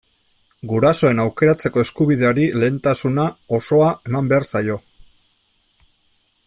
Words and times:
Gurasoen 0.69 1.21
aukeratzeko 1.23 1.83
eskubideari 1.87 2.47
lehentasuna 2.63 3.29
osoa 3.61 3.93
eman 4.13 4.33
behar 4.35 4.51
zaio. 4.53 4.83